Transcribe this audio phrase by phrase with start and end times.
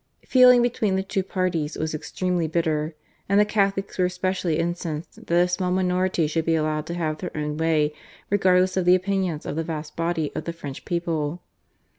[0.25, 2.95] Feeling between the two parties was extremely bitter,
[3.29, 7.19] and the Catholics were especially incensed that a small minority should be allowed to have
[7.19, 7.93] their own way
[8.31, 11.43] regardless of the opinions of the vast body of the French people.